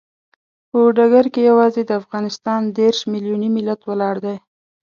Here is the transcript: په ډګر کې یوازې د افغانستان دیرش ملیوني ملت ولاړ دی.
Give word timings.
په 0.69 0.79
ډګر 0.95 1.25
کې 1.33 1.41
یوازې 1.49 1.81
د 1.85 1.91
افغانستان 2.01 2.61
دیرش 2.77 2.99
ملیوني 3.11 3.49
ملت 3.57 3.79
ولاړ 3.85 4.15
دی. 4.25 4.37